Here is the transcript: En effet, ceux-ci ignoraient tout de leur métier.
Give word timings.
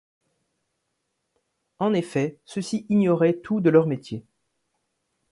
En 1.77 1.93
effet, 1.93 2.39
ceux-ci 2.43 2.87
ignoraient 2.89 3.35
tout 3.37 3.61
de 3.61 3.69
leur 3.69 3.85
métier. 3.85 4.25